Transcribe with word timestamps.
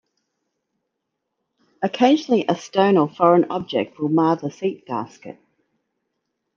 Occasionally 1.83 2.45
a 2.49 2.55
stone 2.55 2.97
or 2.97 3.07
foreign 3.07 3.45
object 3.51 3.99
will 3.99 4.09
mar 4.09 4.35
the 4.35 4.49
seat 4.49 4.87
gasket. 4.87 5.39